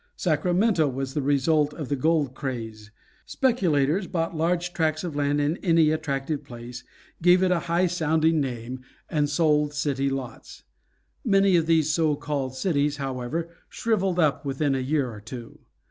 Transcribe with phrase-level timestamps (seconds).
[0.17, 2.89] Sacramento was the result of the gold craze.
[3.27, 6.83] Speculators bought large tracts of land in any attractive place,
[7.21, 10.63] gave it a high sounding name, and sold city lots.
[11.23, 15.59] Many of these so called cities, however, shriveled up within a year or two.